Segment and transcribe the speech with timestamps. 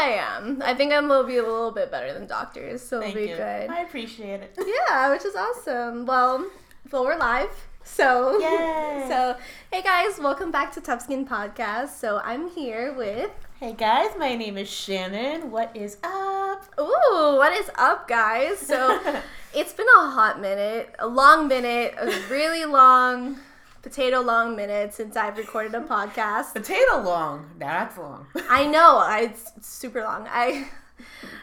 [0.00, 0.62] I am.
[0.64, 3.30] I think I'm will be a little bit better than doctors, so Thank it'll be
[3.32, 3.36] you.
[3.36, 3.68] good.
[3.68, 4.58] I appreciate it.
[4.58, 6.06] Yeah, which is awesome.
[6.06, 6.46] Well,
[6.90, 7.50] well, we're live.
[7.84, 9.04] So, Yay.
[9.10, 9.36] so
[9.70, 11.90] hey guys, welcome back to Tough Skin Podcast.
[11.90, 13.30] So I'm here with.
[13.58, 15.50] Hey guys, my name is Shannon.
[15.50, 16.64] What is up?
[16.80, 18.58] Ooh, what is up, guys?
[18.58, 18.98] So
[19.54, 23.36] it's been a hot minute, a long minute, a really long,
[23.82, 26.54] potato long minute since I've recorded a podcast.
[26.54, 27.50] Potato long.
[27.58, 28.26] That's long.
[28.48, 30.26] I know, I, it's super long.
[30.28, 30.68] I,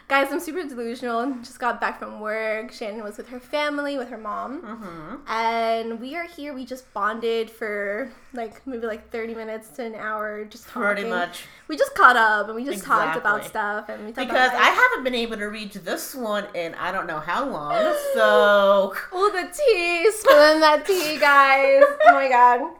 [0.08, 1.32] guys, I'm super delusional.
[1.42, 2.72] Just got back from work.
[2.72, 4.62] Shannon was with her family, with her mom.
[4.62, 5.30] Mm-hmm.
[5.30, 6.54] And we are here.
[6.54, 10.44] We just bonded for like maybe like 30 minutes to an hour.
[10.44, 10.82] Just talking.
[10.82, 11.44] Pretty much.
[11.68, 13.88] We just caught up and we just talked about stuff.
[13.88, 17.06] And we talked Because I haven't been able to reach this one in I don't
[17.06, 17.68] know how long.
[18.14, 20.10] So Oh, the tea.
[20.12, 21.82] Spilling that tea, guys.
[22.06, 22.77] Oh my god.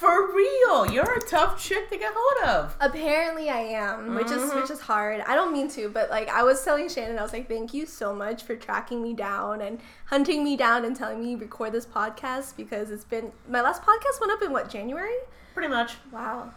[0.00, 2.74] For real, you're a tough chick to get hold of.
[2.80, 4.54] Apparently I am, which is Mhm.
[4.62, 5.22] which is hard.
[5.26, 7.84] I don't mean to, but like I was telling Shannon, I was like, "Thank you
[7.84, 11.84] so much for tracking me down and hunting me down and telling me record this
[11.86, 15.16] podcast because it's been my last podcast went up in what January?
[15.52, 15.96] Pretty much.
[16.10, 16.50] Wow.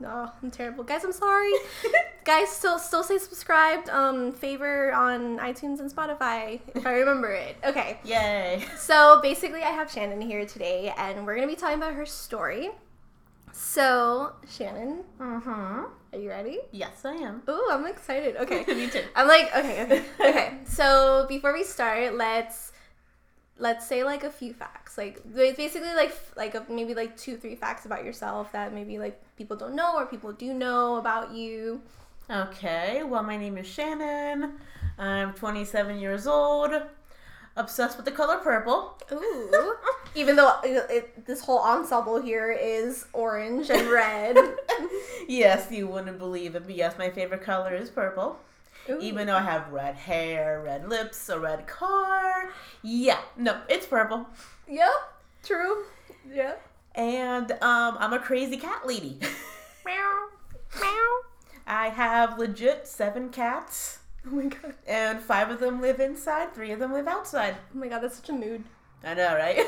[0.00, 0.82] No, I'm terrible.
[0.84, 1.52] Guys, I'm sorry.
[2.24, 7.56] Guys, still still say subscribed, um, favor on iTunes and Spotify if I remember it.
[7.64, 7.98] Okay.
[8.04, 8.64] Yay.
[8.76, 12.70] So basically I have Shannon here today and we're gonna be talking about her story.
[13.56, 15.50] So, Shannon, Mm-hmm.
[15.52, 16.58] are you ready?
[16.72, 17.42] Yes, I am.
[17.48, 18.34] Ooh, I'm excited.
[18.36, 18.64] Okay.
[18.74, 19.02] Me too.
[19.14, 20.04] I'm like, okay, okay.
[20.20, 20.58] Okay.
[20.64, 22.72] So before we start, let's
[23.56, 24.98] let's say like a few facts.
[24.98, 29.56] Like basically like like maybe like two, three facts about yourself that maybe like people
[29.56, 31.80] don't know or people do know about you.
[32.28, 34.54] Okay, well, my name is Shannon.
[34.98, 36.72] I'm 27 years old.
[37.56, 38.98] Obsessed with the color purple.
[39.12, 39.76] Ooh.
[40.14, 44.36] Even though it, it, this whole ensemble here is orange and red.
[45.28, 48.38] yes, you wouldn't believe it, but yes, my favorite color is purple.
[48.90, 48.98] Ooh.
[49.00, 52.50] Even though I have red hair, red lips, a red car.
[52.82, 54.26] Yeah, no, it's purple.
[54.68, 54.90] Yep.
[55.44, 55.84] True.
[56.32, 56.66] Yep.
[56.94, 59.18] And um, I'm a crazy cat lady.
[59.84, 60.28] Meow.
[60.80, 61.20] Meow.
[61.66, 63.98] I have legit seven cats,
[64.30, 64.74] Oh my god.
[64.86, 67.56] and five of them live inside, three of them live outside.
[67.74, 68.64] Oh my god, that's such a mood.
[69.04, 69.66] I know, right?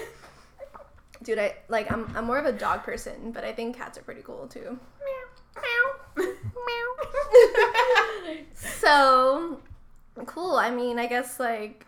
[1.22, 4.02] Dude, I like I'm I'm more of a dog person, but I think cats are
[4.02, 4.78] pretty cool too.
[5.04, 5.62] Meow.
[6.16, 6.26] Meow.
[6.66, 8.36] Meow.
[8.54, 9.60] so
[10.24, 10.56] cool.
[10.56, 11.86] I mean, I guess like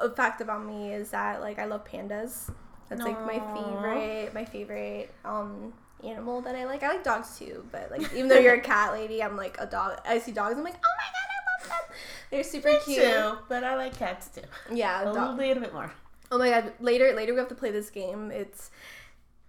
[0.00, 2.52] a fact about me is that like I love pandas.
[2.88, 5.72] That's like my favorite my favorite um
[6.04, 6.82] animal that I like.
[6.82, 9.66] I like dogs too, but like even though you're a cat lady, I'm like a
[9.66, 10.00] dog.
[10.06, 11.96] I see dogs, I'm like, oh my god, I love them.
[12.34, 13.00] They're super Me cute.
[13.02, 14.40] too, but I like cats too.
[14.72, 15.92] Yeah, A dog- little bit more.
[16.32, 16.72] Oh my god!
[16.80, 18.32] Later, later we have to play this game.
[18.32, 18.72] It's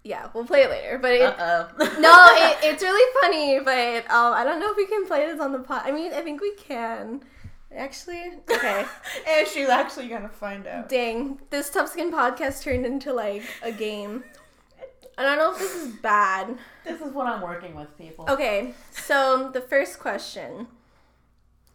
[0.04, 1.00] yeah, we'll play it later.
[1.00, 1.36] But it,
[2.00, 3.60] no, it, it's really funny.
[3.60, 5.82] But um, I don't know if we can play this on the pod.
[5.84, 7.24] I mean, I think we can.
[7.76, 8.86] Actually, okay.
[9.28, 10.88] and she's actually gonna find out.
[10.88, 14.24] Dang, this tough skin podcast turned into like a game.
[15.18, 16.56] And I don't know if this is bad.
[16.84, 18.26] This is what I'm working with, people.
[18.30, 20.68] Okay, so the first question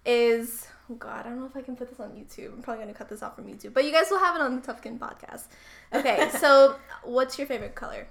[0.06, 0.68] is.
[0.90, 2.52] Oh God, I don't know if I can put this on YouTube.
[2.52, 4.56] I'm probably gonna cut this off from YouTube, but you guys will have it on
[4.56, 5.44] the Tough Skin podcast.
[5.92, 8.08] Okay, so what's your favorite color?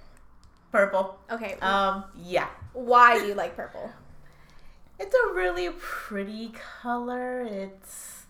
[0.72, 1.18] Purple.
[1.30, 2.48] Okay, Um, yeah.
[2.72, 3.90] why do you like purple?
[4.98, 6.52] It's a really pretty
[6.82, 7.42] color.
[7.42, 8.22] It's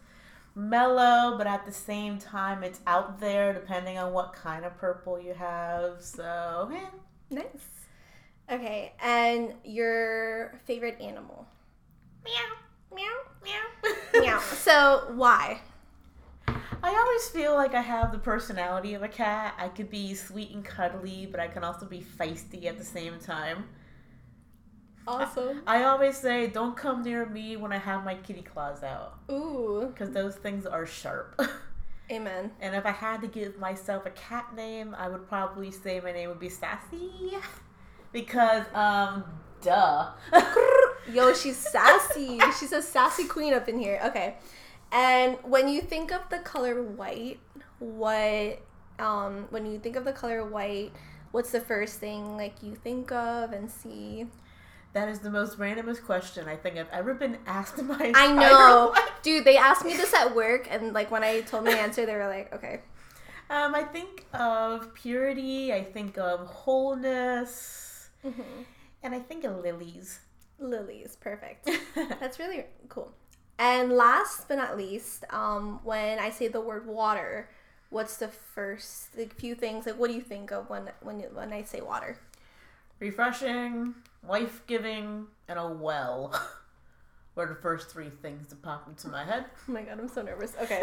[0.55, 5.21] mellow, but at the same time, it's out there depending on what kind of purple
[5.21, 6.00] you have.
[6.03, 6.87] So, eh.
[7.31, 7.44] Nice.
[8.50, 11.47] Okay, and your favorite animal?
[12.25, 12.32] Meow.
[14.70, 15.62] So why?
[16.47, 19.53] I always feel like I have the personality of a cat.
[19.58, 23.19] I could be sweet and cuddly, but I can also be feisty at the same
[23.19, 23.64] time.
[25.08, 25.62] Awesome.
[25.66, 29.91] I always say, don't come near me when I have my kitty claws out, Ooh.
[29.92, 31.41] because those things are sharp.
[32.12, 32.52] Amen.
[32.60, 36.12] and if I had to give myself a cat name, I would probably say my
[36.12, 37.10] name would be Sassy,
[38.12, 39.25] because um,
[39.62, 40.12] duh.
[41.09, 42.38] Yo, she's sassy.
[42.59, 44.00] She's a sassy queen up in here.
[44.05, 44.37] Okay.
[44.93, 47.38] And when you think of the color white,
[47.79, 48.61] what
[48.99, 50.93] um when you think of the color white,
[51.32, 54.26] what's the first thing like you think of and see?
[54.93, 58.26] that is the most randomest question I think I've ever been asked in my I
[58.32, 58.91] know.
[58.93, 59.08] life.
[59.23, 62.17] Dude, they asked me this at work and like when I told my answer, they
[62.17, 62.81] were like, "Okay."
[63.49, 65.73] Um, I think of purity.
[65.73, 68.64] I think of wholeness, Mhm.
[69.05, 70.20] and I think of lilies.
[70.61, 71.69] Lilies, perfect.
[72.21, 73.12] That's really cool.
[73.59, 77.51] And last but not least, um, when I say the word water,
[77.91, 81.29] what's the first like few things like what do you think of when when you,
[81.33, 82.17] when I say water?
[83.01, 83.95] Refreshing,
[84.27, 86.33] life giving, and a well.
[87.35, 89.47] were the first three things that popped into my head.
[89.69, 90.53] Oh my god, I'm so nervous.
[90.61, 90.81] Okay.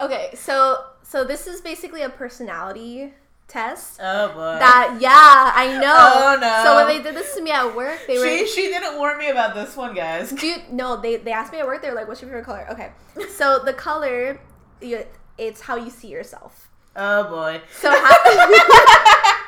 [0.00, 3.12] okay, so so this is basically a personality
[3.48, 3.98] test.
[4.00, 4.58] Oh boy.
[4.58, 5.96] That yeah, I know.
[5.96, 6.62] Oh, no.
[6.64, 9.18] So when they did this to me at work, they were she she didn't warn
[9.18, 10.30] me about this one, guys.
[10.30, 11.82] Dude, no, they they asked me at work.
[11.82, 12.92] They were like, "What's your favorite color?" Okay,
[13.30, 14.38] so the color,
[14.80, 16.68] it's how you see yourself.
[16.94, 17.60] Oh boy.
[17.72, 19.34] So how?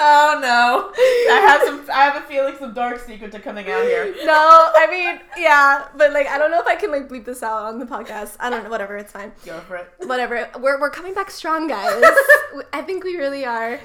[0.00, 0.92] Oh no.
[1.34, 1.84] I have some.
[1.90, 4.14] I have a feeling some dark secrets are coming out here.
[4.24, 7.42] no, I mean, yeah, but like, I don't know if I can like bleep this
[7.42, 8.36] out on the podcast.
[8.38, 8.70] I don't know.
[8.70, 9.32] Whatever, it's fine.
[9.44, 9.92] Go for it.
[10.06, 10.48] Whatever.
[10.58, 11.88] We're we're coming back strong, guys.
[12.72, 13.80] I think we really are.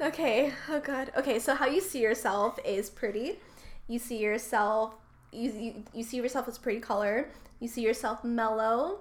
[0.00, 0.52] Okay.
[0.68, 1.12] Oh god.
[1.16, 1.38] Okay.
[1.38, 3.38] So how you see yourself is pretty.
[3.86, 4.94] You see yourself.
[5.32, 7.28] You, you you see yourself as pretty color.
[7.60, 9.00] You see yourself mellow,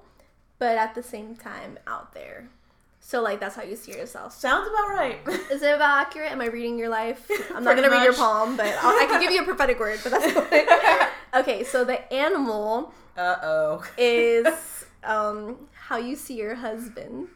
[0.59, 2.49] but at the same time out there.
[3.09, 4.33] So like that's how you see yourself.
[4.33, 5.17] Sounds about right.
[5.51, 6.31] Is it about accurate?
[6.31, 7.27] Am I reading your life?
[7.55, 9.99] I'm not gonna read your palm, but I'll, I can give you a prophetic word.
[10.03, 10.67] But that's okay.
[11.33, 11.63] okay.
[11.63, 13.83] So the animal Uh oh.
[13.97, 14.45] is
[15.03, 17.29] um how you see your husband.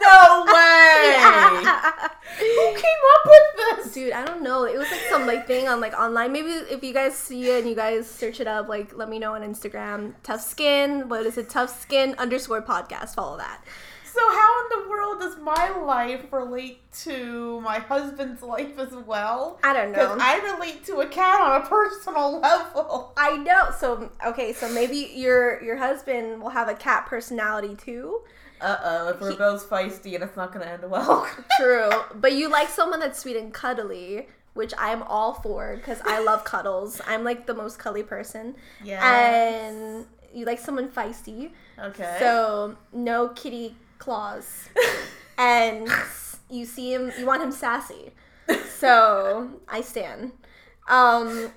[0.00, 1.16] No way.
[2.38, 3.94] Who came up with this?
[3.94, 4.64] Dude, I don't know.
[4.64, 6.32] It was like some like thing on like online.
[6.32, 9.18] Maybe if you guys see it and you guys search it up, like let me
[9.18, 10.14] know on Instagram.
[10.22, 11.08] Tough skin.
[11.08, 11.48] What is it?
[11.50, 13.14] Tough skin underscore podcast.
[13.14, 13.62] Follow that.
[14.04, 19.58] So how in the world does my life relate to my husband's life as well?
[19.64, 20.24] I don't Because know.
[20.24, 23.12] I relate to a cat on a personal level.
[23.16, 23.70] I know.
[23.76, 28.20] So okay, so maybe your your husband will have a cat personality too.
[28.64, 31.28] Uh oh, if we're both feisty and it's not gonna end well.
[31.60, 36.20] True, but you like someone that's sweet and cuddly, which I'm all for because I
[36.20, 36.98] love cuddles.
[37.06, 39.04] I'm like the most cuddly person, yeah.
[39.04, 41.50] and you like someone feisty.
[41.78, 42.16] okay.
[42.18, 44.70] So no kitty claws,
[45.38, 45.86] and
[46.48, 47.12] you see him.
[47.18, 48.12] You want him sassy.
[48.78, 50.32] So I stand.
[50.88, 51.50] Um.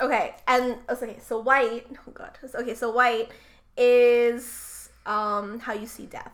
[0.00, 1.16] Okay, and okay.
[1.20, 1.86] So white.
[2.06, 2.38] Oh god.
[2.54, 3.30] Okay, so white
[3.76, 6.32] is um how you see death.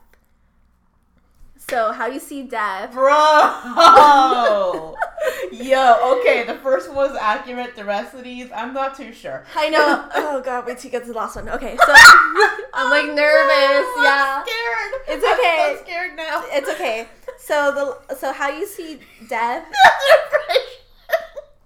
[1.68, 2.92] So how you see death.
[2.94, 3.12] Bro!
[5.52, 7.76] Yo, okay, the first one was accurate.
[7.76, 9.44] The rest of these, I'm not too sure.
[9.54, 10.08] I know.
[10.28, 11.48] Oh god, wait till you get to the last one.
[11.48, 11.92] Okay, so
[12.74, 13.84] I'm like nervous.
[13.84, 14.38] Oh, no, yeah.
[14.38, 14.92] I'm scared.
[15.08, 15.70] It's okay.
[15.70, 16.42] I'm so scared now.
[16.46, 17.08] It's okay.
[17.38, 19.64] So the so how you see death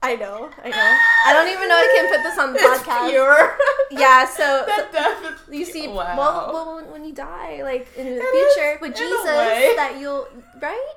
[0.05, 0.97] I know, I know.
[1.27, 3.11] I don't even know I can put this on the It's podcast.
[3.11, 3.57] pure.
[3.93, 4.91] Yeah, so, that
[5.23, 6.17] so you see, wow.
[6.17, 10.29] well, well, when- you die, like in the It future is, with Jesus, that you'll
[10.61, 10.95] right,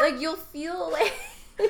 [0.00, 1.12] like you'll feel like.
[1.58, 1.66] no.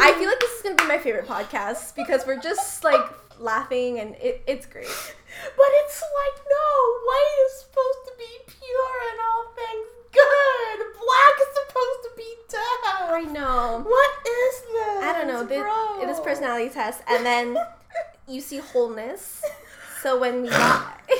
[0.00, 3.00] I feel like this is gonna be my favorite podcast because we're just like
[3.38, 4.86] laughing and it, it's great.
[4.86, 6.66] But it's like, no,
[7.06, 10.78] white is supposed to be pure and all things good.
[10.94, 13.10] Black is supposed to be death.
[13.10, 13.82] I know.
[13.84, 15.04] What is this?
[15.04, 15.44] I don't know.
[15.44, 16.02] This, bro?
[16.02, 17.56] it is personality test, and then
[18.28, 19.42] you see wholeness.
[20.04, 21.16] So when we die, no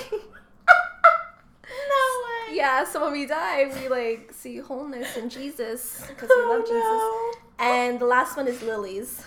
[1.73, 2.53] way.
[2.53, 2.85] yeah.
[2.85, 6.83] So when we die, we like see wholeness in Jesus because we love Jesus.
[6.85, 9.25] Oh, And the last one is lilies.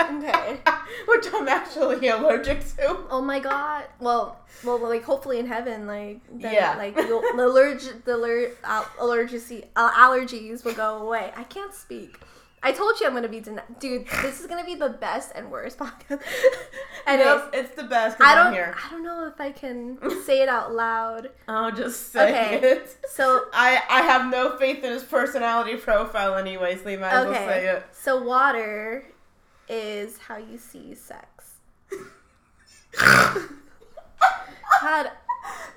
[0.00, 0.58] Okay.
[1.08, 2.96] Which I'm actually allergic to.
[3.10, 3.86] Oh my god.
[3.98, 6.76] Well, well, like hopefully in heaven, like then, Yeah.
[6.78, 11.32] like you'll, the allerg the aller, al- allergy uh, allergies will go away.
[11.36, 12.20] I can't speak.
[12.66, 14.08] I told you I'm gonna be den- dude.
[14.22, 16.20] This is gonna be the best and worst podcast.
[17.06, 18.20] Anyways, Nope, it's the best.
[18.20, 18.54] I I'm don't.
[18.54, 18.74] here.
[18.84, 21.30] I don't know if I can say it out loud.
[21.46, 22.66] I'll just say Okay.
[22.72, 22.96] it.
[23.08, 27.26] So I, I have no faith in his personality profile anyway, so you might as
[27.28, 27.84] well say it.
[27.92, 29.04] So water
[29.68, 31.52] is how you see sex.
[34.82, 35.06] God,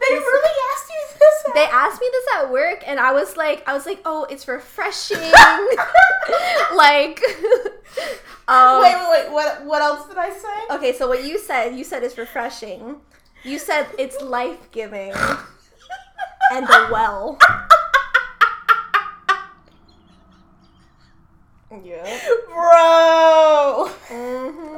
[0.02, 1.19] They really asked you
[1.54, 4.48] they asked me this at work, and I was like, I was like, oh, it's
[4.48, 5.18] refreshing.
[6.76, 7.22] like,
[8.48, 9.32] um, wait, wait, wait.
[9.32, 10.76] What, what else did I say?
[10.76, 10.94] okay.
[10.94, 12.98] So what you said, you said it's refreshing.
[13.44, 15.14] You said it's life giving
[16.52, 17.38] and the well.
[21.84, 22.20] Yeah.
[22.48, 23.90] Bro!
[24.08, 24.69] hmm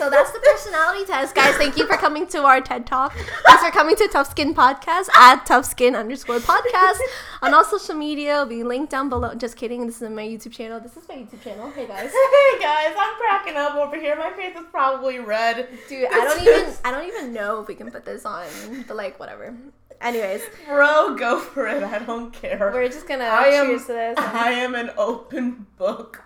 [0.00, 1.56] So that's the personality test, guys.
[1.56, 3.12] Thank you for coming to our TED Talk.
[3.44, 7.00] Thanks for coming to Tough Skin Podcast at Tough Skin underscore podcast
[7.42, 8.36] on all social media.
[8.36, 9.34] It'll be linked down below.
[9.34, 9.86] Just kidding.
[9.86, 10.80] This is my YouTube channel.
[10.80, 11.70] This is my YouTube channel.
[11.72, 14.16] Hey guys, Hey guys, I'm cracking up over here.
[14.16, 15.68] My face is probably red.
[15.86, 16.08] dude.
[16.10, 16.74] I don't even.
[16.82, 18.46] I don't even know if we can put this on,
[18.88, 19.54] but like whatever.
[20.00, 21.82] Anyways, Bro, go for it.
[21.82, 22.70] I don't care.
[22.72, 24.14] we're just gonna I am, cheers to this.
[24.16, 26.22] I am an open book.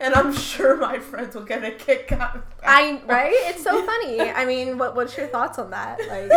[0.00, 2.64] And I'm sure my friends will get a kick out of that.
[2.64, 3.32] I right?
[3.34, 4.20] It's so funny.
[4.20, 6.00] I mean, what what's your thoughts on that?
[6.08, 6.32] Like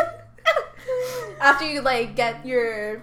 [1.40, 3.02] after you like get your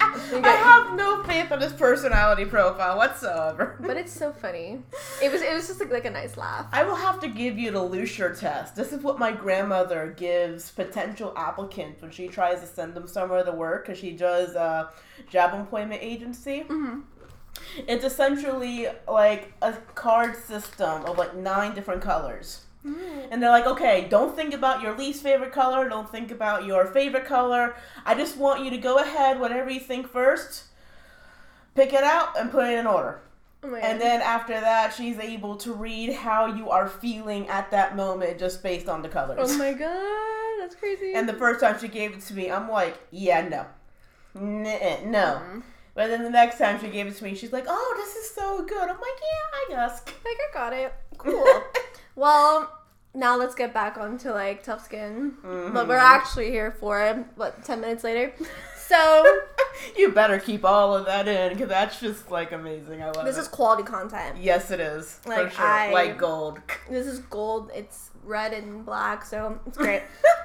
[0.00, 3.76] I have no faith in his personality profile whatsoever.
[3.80, 4.80] But it's so funny.
[5.22, 6.66] It was it was just like, like a nice laugh.
[6.72, 8.76] I will have to give you the Lüscher test.
[8.76, 13.44] This is what my grandmother gives potential applicants when she tries to send them somewhere
[13.44, 14.90] to work because she does a
[15.30, 16.60] job employment agency.
[16.60, 17.00] Mm-hmm.
[17.86, 22.64] It's essentially like a card system of like nine different colors.
[23.30, 25.88] And they're like, okay, don't think about your least favorite color.
[25.90, 27.74] Don't think about your favorite color.
[28.06, 30.64] I just want you to go ahead, whatever you think first,
[31.74, 33.20] pick it out and put it in order.
[33.62, 37.94] Oh And then after that, she's able to read how you are feeling at that
[37.96, 39.38] moment just based on the colors.
[39.42, 41.12] Oh my god, that's crazy.
[41.14, 43.66] and the first time she gave it to me, I'm like, yeah, no.
[44.40, 45.42] Nuh-uh, no.
[45.44, 45.62] Mhm.
[45.98, 48.30] But then the next time she gave it to me, she's like, oh, this is
[48.32, 48.78] so good.
[48.88, 50.02] I'm like, yeah, I guess.
[50.06, 50.94] like I got it.
[51.16, 51.44] Cool.
[52.14, 52.72] well,
[53.14, 55.32] now let's get back onto like tough skin.
[55.42, 56.02] But we're Mhm.
[56.16, 57.16] actually here for it.
[57.34, 58.32] what ten minutes later.
[58.76, 59.40] So
[59.96, 63.02] you better keep all of that in because that's just like amazing.
[63.02, 63.24] I love it.
[63.24, 63.40] this it.
[63.40, 64.36] is quality content.
[64.40, 65.66] yes, it is Like, for sure.
[65.66, 66.60] I- Like gold.
[66.88, 67.72] This is gold.
[67.74, 70.02] It's red and black, so it's great.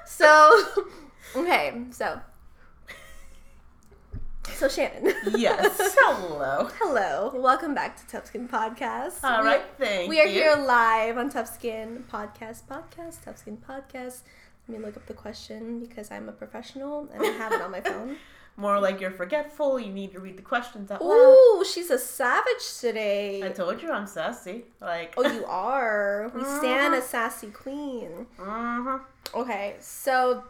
[0.07, 0.63] so
[1.35, 2.19] okay, so
[4.49, 5.13] so Shannon.
[5.35, 5.95] yes.
[5.99, 6.69] Hello.
[6.79, 7.31] Hello.
[7.35, 9.23] Welcome back to Tough Skin Podcast.
[9.23, 9.61] All We- right.
[9.77, 10.31] Thank We are you.
[10.41, 14.19] here live on Tough Skin Podcast, podcast, Tough Skin Podcast.
[14.67, 17.71] Let me look up the question because I'm a professional and I have it on
[17.71, 18.17] my phone.
[18.55, 19.79] More like you're forgetful.
[19.79, 21.11] You need to read the questions out loud.
[21.15, 23.41] Ooh, she's a savage today.
[23.43, 24.65] I told you I'm sassy.
[24.79, 25.15] Like.
[25.17, 26.31] Oh, you are.
[26.35, 27.03] We stand a Mhm.
[27.03, 28.27] sassy queen.
[28.37, 28.97] hmm
[29.33, 30.43] Okay, so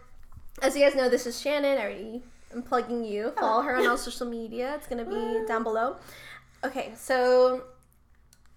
[0.62, 1.78] as you guys know, this is Shannon.
[1.78, 2.24] I already
[2.54, 3.32] am plugging you.
[3.40, 4.76] Follow her on all social media.
[4.76, 5.98] It's gonna be down below.
[6.64, 7.64] Okay, so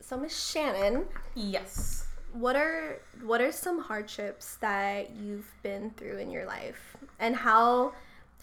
[0.00, 2.06] so Miss Shannon, Yes.
[2.32, 7.92] what are what are some hardships that you've been through in your life, and how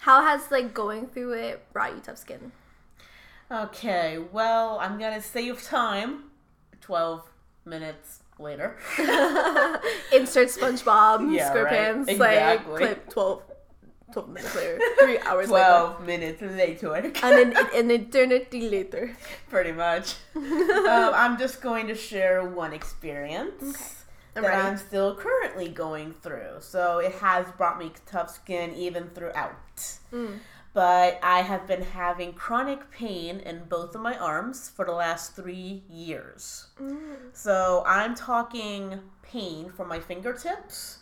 [0.00, 2.52] how has like going through it brought you tough skin?
[3.50, 4.18] Okay.
[4.32, 6.24] Well, I'm gonna save time.
[6.80, 7.22] Twelve
[7.64, 8.76] minutes later.
[10.12, 12.08] Insert SpongeBob Yeah, SquarePants right.
[12.10, 12.72] Exactly.
[12.72, 13.42] like clip 12,
[14.14, 17.12] 12 minutes later, three hours later, Twelve minutes later.
[17.22, 19.16] and then an eternity later.
[19.50, 20.14] Pretty much.
[20.36, 24.04] um, I'm just going to share one experience
[24.36, 24.68] I'm that ready.
[24.68, 26.60] I'm still currently going through.
[26.60, 29.98] So it has brought me tough skin even throughout.
[30.12, 30.38] Mm.
[30.72, 35.36] But I have been having chronic pain in both of my arms for the last
[35.36, 36.66] three years.
[36.80, 36.96] Mm.
[37.32, 40.98] So I'm talking pain from my fingertips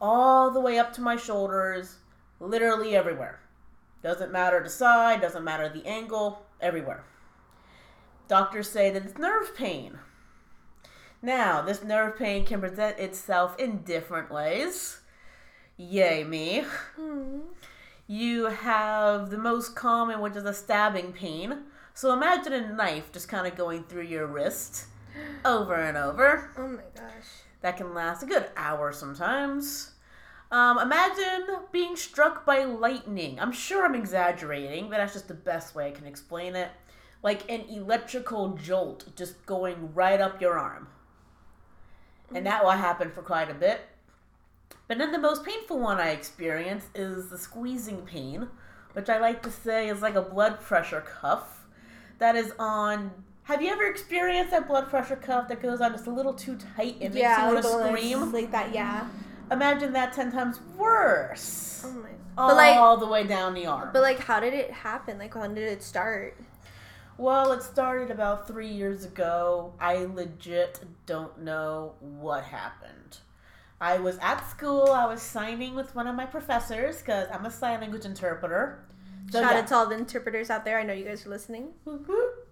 [0.00, 1.96] all the way up to my shoulders,
[2.44, 3.40] literally everywhere.
[4.02, 7.04] Doesn't matter the side, doesn't matter the angle, everywhere.
[8.28, 9.98] Doctors say that it's nerve pain.
[11.22, 15.00] Now, this nerve pain can present itself in different ways.
[15.76, 16.64] Yay, me.
[16.98, 17.42] Mm.
[18.06, 21.62] You have the most common, which is a stabbing pain.
[21.94, 24.86] So imagine a knife just kind of going through your wrist
[25.44, 26.50] over and over.
[26.58, 27.42] Oh my gosh.
[27.62, 29.93] That can last a good hour sometimes.
[30.54, 33.40] Um, imagine being struck by lightning.
[33.40, 36.70] I'm sure I'm exaggerating, but that's just the best way I can explain it.
[37.24, 40.86] Like an electrical jolt just going right up your arm.
[42.32, 43.80] And that will happen for quite a bit.
[44.86, 48.46] But then the most painful one I experience is the squeezing pain,
[48.92, 51.66] which I like to say is like a blood pressure cuff
[52.20, 53.10] that is on.
[53.42, 56.56] Have you ever experienced that blood pressure cuff that goes on just a little too
[56.76, 58.32] tight and makes you want to scream?
[58.32, 58.72] like that.
[58.72, 59.08] Yeah.
[59.50, 61.82] Imagine that ten times worse.
[61.84, 62.08] Oh my.
[62.08, 62.10] God.
[62.36, 63.90] All But like, the way down the arm.
[63.92, 65.18] but like, how did it happen?
[65.18, 66.36] Like, when did it start?
[67.16, 69.72] Well, it started about three years ago.
[69.78, 73.18] I legit don't know what happened.
[73.80, 74.90] I was at school.
[74.90, 78.84] I was signing with one of my professors because I'm a sign language interpreter.
[79.30, 79.58] So, Shout yeah.
[79.60, 80.78] out to all the interpreters out there.
[80.78, 81.68] I know you guys are listening.
[81.84, 82.43] Whoop.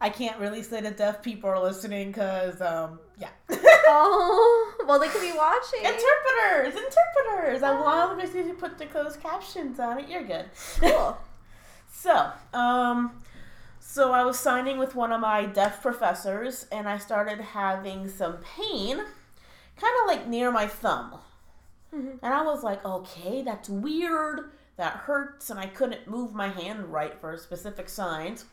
[0.00, 3.28] I can't really say that deaf people are listening because, um, yeah.
[3.90, 5.80] Oh, well, they could be watching.
[5.80, 7.62] interpreters, interpreters.
[7.62, 10.08] I want to to put the closed captions on it.
[10.08, 10.46] You're good.
[10.80, 11.16] Cool.
[11.90, 13.22] So, um,
[13.80, 18.36] so I was signing with one of my deaf professors, and I started having some
[18.56, 21.16] pain, kind of like near my thumb.
[21.92, 22.18] Mhm.
[22.22, 24.50] And I was like, okay, that's weird.
[24.78, 28.44] That hurts, and I couldn't move my hand right for specific signs.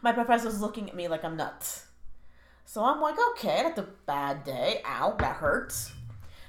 [0.00, 1.84] My professor's looking at me like I'm nuts.
[2.64, 4.80] So I'm like, okay, that's a bad day.
[4.86, 5.92] Ow, that hurts.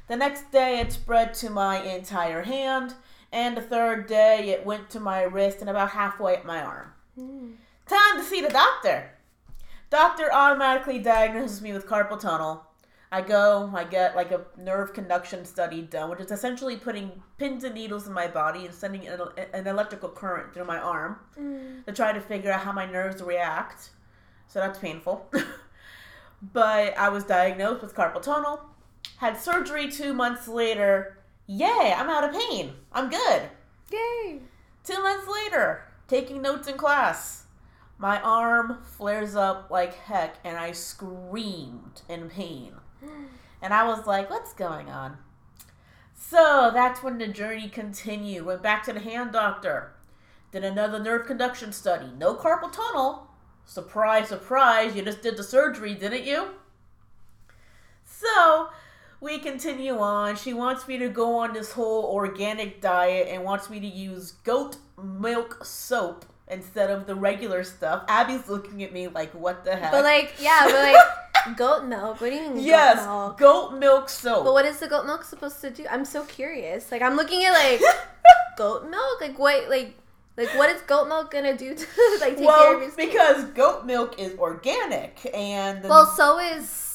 [0.08, 2.94] The next day, it spread to my entire hand,
[3.34, 6.94] and the third day, it went to my wrist and about halfway up my arm.
[7.20, 7.56] Mm.
[7.86, 9.12] Time to see the doctor.
[9.90, 12.66] Doctor automatically diagnoses me with carpal tunnel.
[13.12, 17.64] I go, I get like a nerve conduction study done, which is essentially putting pins
[17.64, 19.22] and needles in my body and sending an,
[19.54, 21.86] an electrical current through my arm Mm.
[21.86, 23.92] to try to figure out how my nerves react.
[24.48, 25.32] So that's painful.
[26.54, 28.60] but I was diagnosed with carpal tunnel,
[29.18, 31.18] had surgery two months later.
[31.48, 32.74] Yay, I'm out of pain.
[32.92, 33.44] I'm good.
[33.92, 34.40] Yay!
[34.84, 37.46] Two months later, taking notes in class,
[37.98, 42.74] my arm flares up like heck and I screamed in pain.
[43.62, 45.18] And I was like, what's going on?
[46.16, 48.46] So that's when the journey continued.
[48.46, 49.94] Went back to the hand doctor.
[50.52, 52.08] Did another nerve conduction study.
[52.18, 53.28] No carpal tunnel.
[53.66, 54.96] Surprise, surprise.
[54.96, 56.48] You just did the surgery, didn't you?
[58.06, 58.70] So
[59.20, 60.36] we continue on.
[60.36, 64.32] She wants me to go on this whole organic diet and wants me to use
[64.32, 68.04] goat milk soap instead of the regular stuff.
[68.08, 69.92] Abby's looking at me like, what the heck?
[69.92, 70.96] But like, yeah, but like
[71.56, 72.22] goat milk.
[72.22, 73.38] What do you mean yes, goat milk?
[73.38, 74.44] goat milk soap.
[74.46, 75.86] But what is the goat milk supposed to do?
[75.90, 76.92] I'm so curious.
[76.92, 77.82] Like I'm looking at like
[78.58, 79.22] goat milk.
[79.22, 79.70] Like what?
[79.70, 79.96] Like
[80.38, 81.86] like what is goat milk gonna do to
[82.22, 83.08] like take care of well, your skin?
[83.08, 86.87] because goat milk is organic and well, so is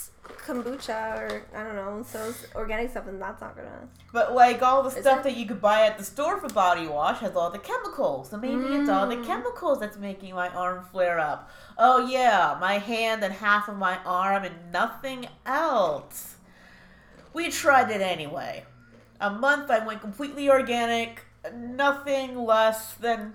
[0.44, 2.02] kombucha or I don't know.
[2.06, 3.88] So organic stuff, and that's not gonna.
[4.12, 5.24] but like all the Is stuff it?
[5.24, 8.30] that you could buy at the store for body wash has all the chemicals.
[8.30, 9.26] So maybe it's all the Mm.
[9.26, 11.50] chemicals that's making my arm flare up.
[11.78, 16.36] Oh yeah, my hand and half of my arm and nothing else.
[17.32, 18.64] We tried it anyway.
[19.20, 23.34] A month I went completely organic, nothing less than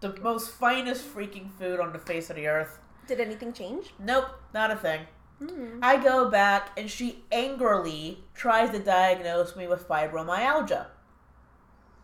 [0.00, 2.78] the most finest freaking food on the face of the earth.
[3.06, 3.92] Did anything change?
[3.98, 5.06] Nope, not a thing.
[5.38, 5.78] Hmm.
[5.82, 10.86] I go back and she angrily tries to diagnose me with fibromyalgia.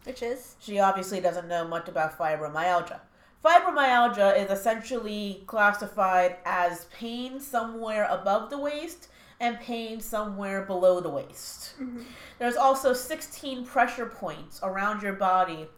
[0.04, 3.00] Which is She obviously doesn't know much about fibromyalgia.
[3.44, 9.08] Fibromyalgia is essentially classified as pain somewhere above the waist
[9.40, 11.74] and pain somewhere below the waist.
[11.80, 12.04] Mhm.
[12.38, 15.68] There's also 16 pressure points around your body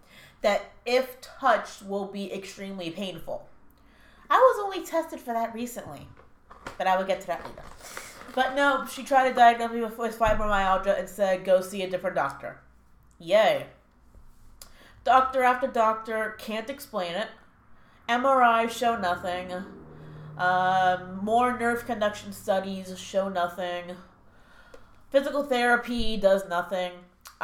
[0.43, 3.49] that, if touched, will be extremely painful.
[4.29, 6.09] I was only tested for that recently,
[6.78, 7.62] but I will get to that later.
[8.35, 12.16] But no, she tried to diagnose me with, fibromyalgia and said, go see a different
[12.16, 12.61] doctor.
[13.18, 13.66] Yay.
[15.05, 17.29] Doctor after doctor can't explain it.
[18.09, 19.53] MRI show nothing.
[20.37, 23.96] Um, more nerve conduction studies show nothing.
[25.11, 26.92] Physical therapy does nothing.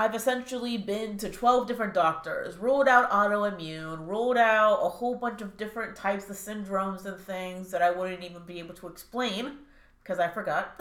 [0.00, 5.42] I've essentially been to 12 different doctors, ruled out autoimmune, ruled out a whole bunch
[5.42, 9.58] of different types of syndromes and things that I wouldn't even be able to explain
[10.02, 10.80] because I forgot.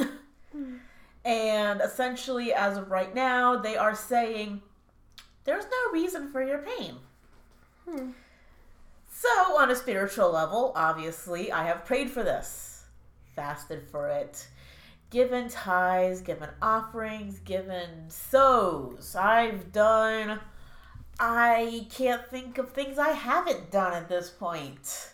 [1.25, 4.61] and essentially, as of right now, they are saying
[5.43, 6.95] there's no reason for your pain.
[7.89, 8.11] Hmm.
[9.11, 12.85] So, on a spiritual level, obviously, I have prayed for this,
[13.35, 14.47] fasted for it,
[15.09, 19.15] given tithes, given offerings, given sows.
[19.15, 20.39] I've done.
[21.19, 25.11] I can't think of things I haven't done at this point.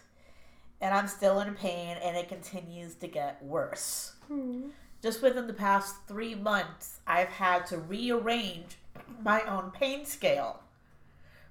[0.82, 4.14] And I'm still in pain, and it continues to get worse.
[4.28, 4.68] Hmm.
[5.02, 8.78] Just within the past three months, I've had to rearrange
[9.24, 10.62] my own pain scale.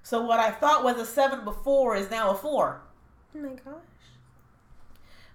[0.03, 2.81] So what I thought was a seven before is now a four.
[3.35, 3.94] Oh my gosh.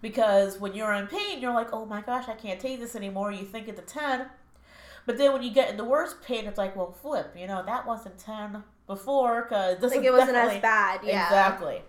[0.01, 3.33] Because when you're in pain, you're like, oh my gosh, I can't take this anymore.
[3.33, 4.27] You think it's a 10.
[5.07, 7.35] But then when you get in the worst pain, it's like, well, flip.
[7.37, 11.01] You know, that wasn't 10 before because this Like is it wasn't as bad.
[11.05, 11.25] Yeah.
[11.25, 11.83] Exactly.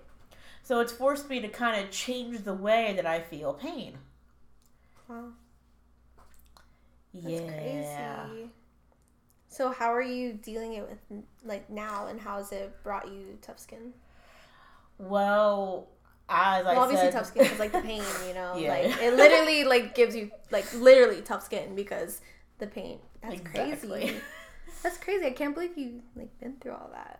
[0.63, 3.97] So it's forced me to kind of change the way that I feel pain.
[5.07, 5.29] Wow.
[7.13, 8.25] That's yeah.
[8.25, 8.49] crazy.
[9.49, 13.37] So how are you dealing it with like now, and how has it brought you
[13.41, 13.91] tough skin?
[14.97, 15.89] Well,
[16.31, 18.69] as I obviously said, tough skin is like the pain, you know, Yeah.
[18.69, 22.21] like it literally like gives you like literally tough skin because
[22.59, 22.99] the pain.
[23.21, 24.01] That's Exactly.
[24.01, 24.15] crazy.
[24.83, 25.25] That's crazy.
[25.25, 27.19] I can't believe you like been through all that.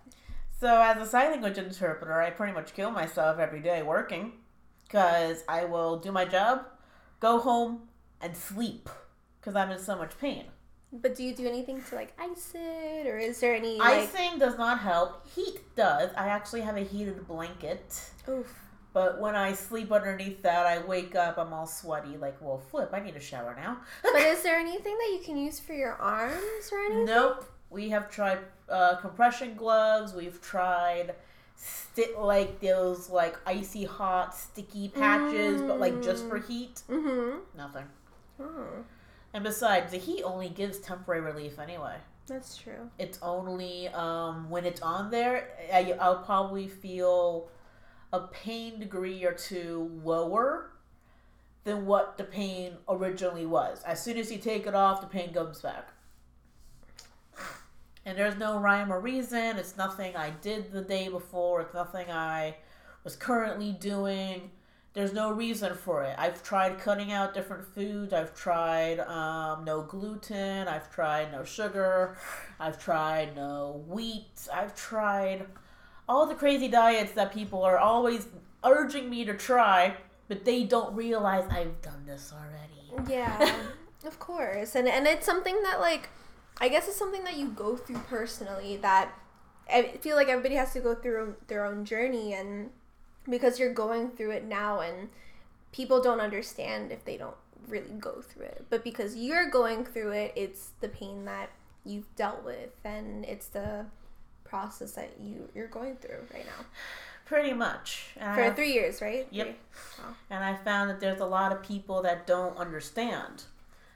[0.60, 4.34] So, as a sign language interpreter, I pretty much kill myself every day working
[4.84, 6.66] because I will do my job,
[7.20, 7.90] go home,
[8.22, 8.88] and sleep
[9.40, 10.46] because I'm in so much pain.
[10.94, 14.10] But do you do anything to like ice it, or is there any like?
[14.14, 15.26] Icing does not help.
[15.36, 16.10] Heat does.
[16.18, 18.10] I actually have a heated blanket.
[18.30, 18.54] Oof.
[18.94, 22.90] But when I sleep underneath that, I wake up, I'm all sweaty, like, well, flip,
[22.94, 23.78] I need a shower now.
[24.04, 27.06] But is there anything that you can use for your arms or anything?
[27.06, 27.46] Nope.
[27.70, 30.14] We have tried uh, compression gloves.
[30.14, 31.16] We've tried
[31.56, 36.82] sti- like those like icy hot sticky patches, but like just for heat.
[36.90, 37.38] Mm-hmm.
[37.58, 37.86] Nothing.
[38.42, 38.66] Oh,
[39.34, 41.96] And besides, the heat only gives temporary relief anyway.
[42.28, 42.90] that's true.
[43.00, 47.48] It's only um, when it's on there, I, I'll probably feel
[48.14, 50.72] a pain degree or two lower
[51.64, 53.84] than what the pain originally was.
[53.84, 55.90] As soon as you take it off, the pain comes back.
[58.06, 59.58] And there's no rhyme or reason.
[59.58, 61.62] It's nothing I did the day before.
[61.62, 62.56] It's nothing I
[63.04, 64.50] was currently doing.
[64.94, 66.16] There's no reason for it.
[66.18, 68.12] I've tried cutting out different foods.
[68.12, 70.68] I've tried um, no gluten.
[70.68, 72.18] I've tried no sugar.
[72.60, 74.50] I've tried no wheat.
[74.52, 75.46] I've tried
[76.12, 78.28] all the crazy diets that people are always
[78.66, 79.96] urging me to try,
[80.28, 83.10] but they don't realize I've done this already.
[83.10, 83.56] Yeah,
[84.06, 84.76] of course.
[84.76, 86.10] And and it's something that like
[86.60, 89.14] I guess it's something that you go through personally that
[89.72, 92.72] I feel like everybody has to go through their own journey and
[93.30, 95.08] because you're going through it now and
[95.72, 97.38] people don't understand if they don't
[97.70, 98.66] really go through it.
[98.70, 101.52] But because you're going through it, it's the pain that
[101.86, 103.86] you've dealt with and it's the
[104.52, 106.66] process that you you're going through right now.
[107.26, 108.08] Pretty much.
[108.18, 109.26] And For I've- three years, right?
[109.32, 109.58] Yep.
[110.30, 113.44] And I found that there's a lot of people that don't understand.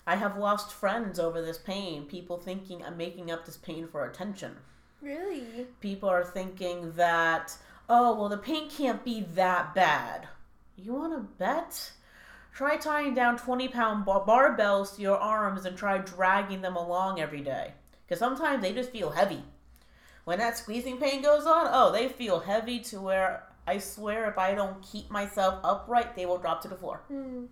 [0.07, 2.05] I have lost friends over this pain.
[2.05, 4.55] People thinking I'm making up this pain for attention.
[5.01, 5.67] Really?
[5.81, 7.57] People are thinking that,
[7.89, 10.27] oh, well, the pain can't be that bad.
[10.77, 11.91] You want to bet?
[12.53, 17.19] Try tying down 20 pound bar- barbells to your arms and try dragging them along
[17.19, 17.73] every day.
[18.07, 19.43] Because sometimes they just feel heavy.
[20.25, 24.37] When that squeezing pain goes on, oh, they feel heavy to where I swear if
[24.37, 27.01] I don't keep myself upright, they will drop to the floor.
[27.07, 27.45] Hmm.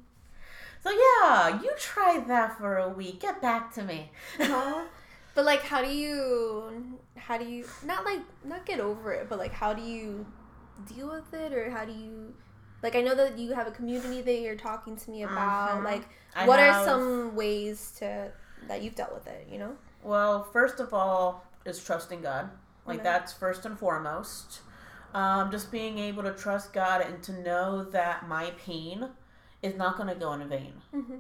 [0.83, 3.21] So yeah, you try that for a week.
[3.21, 4.11] Get back to me.
[4.37, 4.83] Huh?
[5.35, 9.39] But like, how do you, how do you, not like, not get over it, but
[9.39, 10.27] like, how do you
[10.87, 12.35] deal with it, or how do you,
[12.83, 15.79] like, I know that you have a community that you're talking to me about.
[15.79, 15.85] Mhm.
[15.85, 16.03] Like,
[16.35, 18.31] I what are some ways to
[18.67, 19.47] that you've dealt with it?
[19.49, 19.75] You know?
[20.03, 22.51] Well, first of all, is trusting God.
[22.85, 24.61] Like that's first and foremost.
[25.13, 29.09] Um, just being able to trust God and to know that my pain
[29.61, 30.73] is not going to go in vain.
[30.93, 31.17] Mm-hmm.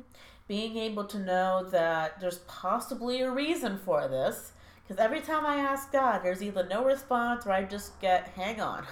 [0.47, 4.51] Being able to know that there's possibly a reason for this.
[4.83, 8.59] Because every time I ask God, there's either no response or I just get, hang
[8.59, 8.85] on.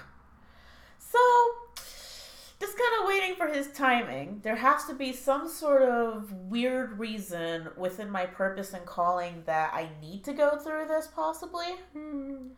[1.00, 1.20] So,
[2.62, 4.40] just kind of waiting for his timing.
[4.44, 9.74] There has to be some sort of weird reason within my purpose and calling that
[9.74, 11.76] I need to go through this, possibly.
[11.94, 12.50] Hmm.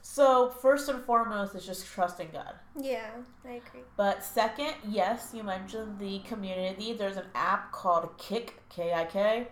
[0.00, 2.54] So, first and foremost, is just trusting God.
[2.76, 3.10] Yeah,
[3.44, 3.82] I agree.
[3.96, 6.92] But second, yes, you mentioned the community.
[6.92, 9.46] There's an app called Kik, K I K.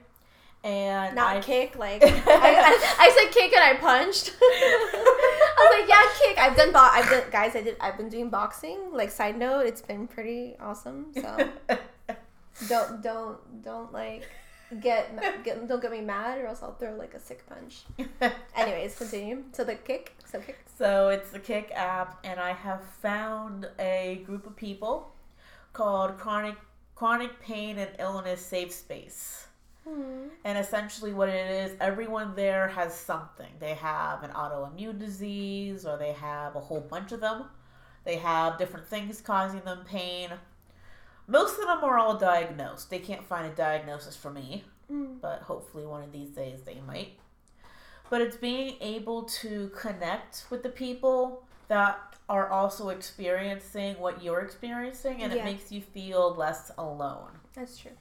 [0.63, 4.35] And Not I kick, like I, I, I said kick and I punched.
[4.43, 6.39] I was like, yeah, kick.
[6.39, 7.57] I've done bo- I've done guys.
[7.57, 7.77] I did.
[7.81, 8.79] I've been doing boxing.
[8.93, 11.13] Like side note, it's been pretty awesome.
[11.15, 11.49] So
[12.69, 14.29] don't don't don't like
[14.81, 17.85] get, get don't get me mad or else I'll throw like a sick punch.
[18.55, 19.45] Anyways, continue.
[19.53, 20.15] So the kick.
[20.27, 20.59] So kick.
[20.79, 25.13] So it's the Kik app, and I have found a group of people
[25.73, 26.57] called Chronic
[26.95, 29.47] Chronic Pain and Illness Safe Space.
[29.89, 30.29] Hmm.
[30.45, 33.51] And essentially, what it is, everyone there has something.
[33.59, 37.45] They have an autoimmune disease, or they have a whole bunch of them.
[38.05, 40.31] They have different things causing them pain.
[41.27, 42.91] Most of them are all diagnosed.
[42.91, 45.15] They can't find a diagnosis for me, Hmm.
[45.21, 47.19] but hopefully, one of these days they might.
[48.11, 54.41] But it's being able to connect with the people that are also experiencing what you're
[54.41, 55.41] experiencing, and Yeah.
[55.41, 57.39] it makes you feel less alone.
[57.55, 57.93] That's true.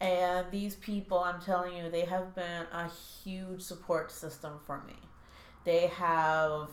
[0.00, 2.88] And these people, I'm telling you, they have been a
[3.24, 4.96] huge support system for me.
[5.64, 6.68] They have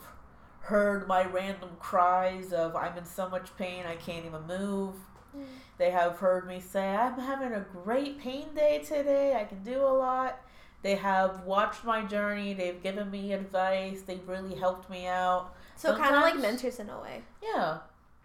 [0.59, 4.95] heard my random cries of, I'm in so much pain, I can't even move.
[5.35, 5.43] Mm.
[5.77, 9.81] They have heard me say, I'm having a great pain day today, I can do
[9.81, 10.39] a lot.
[10.83, 15.53] They have watched my journey, they've given me advice, they've really helped me out.
[15.77, 17.79] So kind of like mentors in a way, Yeah,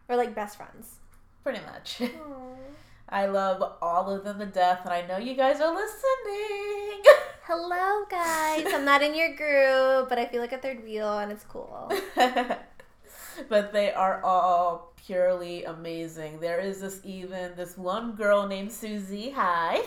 [0.09, 0.97] or like best friends.
[1.45, 2.03] pretty much.
[3.11, 7.03] I love all of them to death, and I know you guys are listening.
[7.45, 8.67] Hello, guys.
[8.75, 11.91] I'm not in your group, but I feel like a third wheel, and it's cool.
[13.49, 16.41] but they are all purely amazing.
[16.41, 19.81] There is this even this one girl named Susie, hi,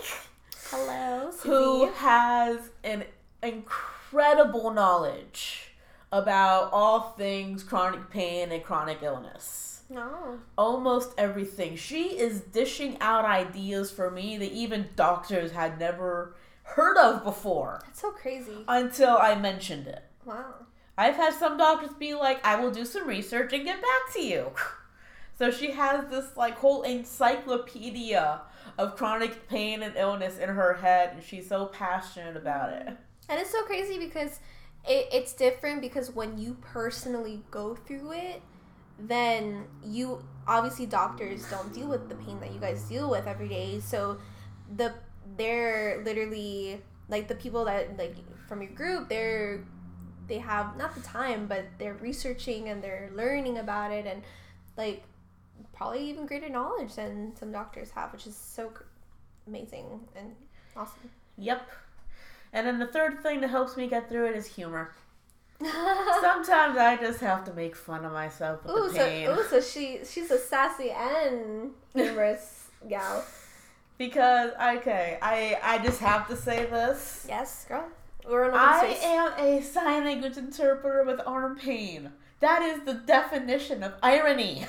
[0.72, 3.04] Hello, who has an
[3.44, 5.74] incredible knowledge
[6.12, 9.71] about all things chronic pain and chronic illness.
[9.92, 10.40] No.
[10.58, 11.76] Almost everything.
[11.76, 17.82] She is dishing out ideas for me that even doctors had never heard of before
[17.86, 18.64] That's so crazy.
[18.68, 20.04] until I mentioned it.
[20.24, 20.54] Wow.
[20.98, 24.22] I've had some doctors be like, I will do some research and get back to
[24.24, 24.52] you.
[25.38, 28.42] So she has this like whole encyclopedia
[28.78, 32.88] of chronic pain and illness in her head, and she's so passionate about it.
[33.28, 34.40] And it's so crazy because
[34.88, 38.44] it, it's different because when you personally go through it,
[39.08, 43.48] then you obviously doctors don't deal with the pain that you guys deal with every
[43.48, 43.80] day.
[43.80, 44.20] So
[44.76, 44.94] the
[45.38, 48.16] they're literally like the people that like
[48.48, 49.64] from your group, they're
[50.28, 54.22] they have not the time, but they're researching and they're learning about it and
[54.78, 55.04] like
[55.74, 58.72] probably even greater knowledge than some doctors have, which is so
[59.48, 60.36] amazing and
[60.76, 61.10] awesome.
[61.38, 61.70] Yep.
[62.54, 64.94] And then the third thing that helps me get through it is humor.
[66.22, 69.62] Sometimes I just have to make fun of myself with Ooh, the so ooh, so
[69.62, 73.24] she she's a sassy and humorous gal.
[73.98, 77.26] Because okay, I I just have to say this.
[77.28, 77.86] Yes, girl.
[78.28, 79.04] We're in I space.
[79.04, 82.12] am a sign language interpreter with arm pain.
[82.40, 84.66] That is the definition of irony.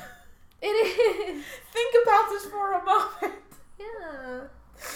[0.61, 1.45] It is.
[1.73, 3.43] Think about this for a moment.
[3.79, 4.41] Yeah.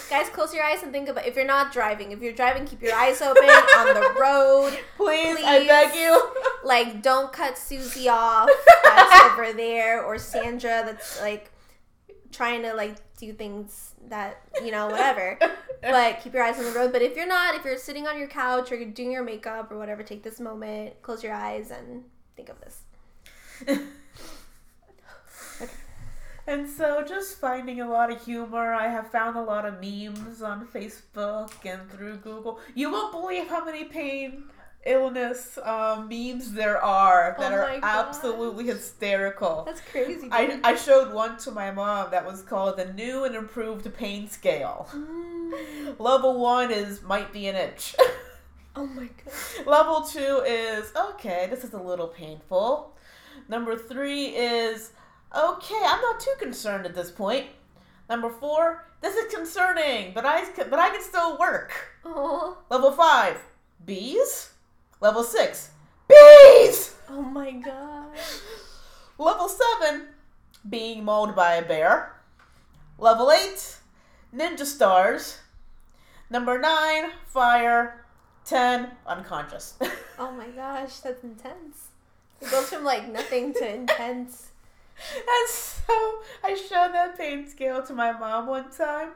[0.09, 2.11] Guys, close your eyes and think about if you're not driving.
[2.11, 4.77] If you're driving, keep your eyes open on the road.
[4.97, 6.21] Please, I beg you.
[6.63, 8.49] Like, don't cut Susie off.
[8.83, 10.83] That's over there, or Sandra.
[10.85, 11.49] That's like
[12.31, 15.39] trying to like do things that you know whatever.
[15.81, 16.91] But keep your eyes on the road.
[16.91, 19.71] But if you're not, if you're sitting on your couch or you're doing your makeup
[19.71, 22.03] or whatever, take this moment, close your eyes, and
[22.35, 23.87] think of this.
[26.47, 28.73] And so, just finding a lot of humor.
[28.73, 32.59] I have found a lot of memes on Facebook and through Google.
[32.73, 34.45] You won't believe how many pain,
[34.85, 37.83] illness um, memes there are that Oh are gosh.
[37.83, 39.63] absolutely hysterical.
[39.65, 40.29] That's crazy.
[40.31, 40.61] I, dude.
[40.63, 44.87] I showed one to my mom that was called the new and improved pain scale.
[44.93, 45.99] Mm.
[45.99, 47.95] Level one is might be an inch.
[48.79, 49.65] Oh my god.
[49.65, 52.95] Level two is okay, this is a little painful.
[53.49, 54.91] Number three is
[55.35, 57.47] okay, I'm not too concerned at this point.
[58.09, 61.73] Number four, this is concerning, but I but I can still work.
[62.05, 62.57] Oh.
[62.69, 63.37] Level five,
[63.85, 64.51] bees.
[65.01, 65.71] Level six,
[66.07, 66.95] bees.
[67.09, 68.07] Oh my god.
[69.17, 70.07] Level seven,
[70.69, 72.13] being mauled by a bear.
[72.97, 73.77] Level eight,
[74.33, 75.39] ninja stars.
[76.29, 78.05] Number nine, fire.
[78.45, 79.75] Ten, unconscious.
[80.19, 81.89] Oh my gosh, that's intense.
[82.41, 84.49] It goes from like nothing to intense.
[85.13, 85.93] And so
[86.43, 89.11] I showed that pain scale to my mom one time.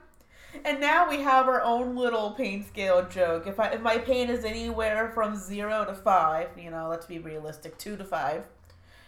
[0.66, 3.48] And now we have our own little pain scale joke.
[3.48, 7.20] If I if my pain is anywhere from zero to five, you know, let's be
[7.20, 8.44] realistic, two to five.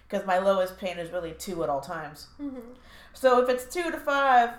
[0.08, 2.28] Because my lowest pain is really two at all times.
[2.38, 2.60] hmm
[3.14, 4.52] So if it's two to five,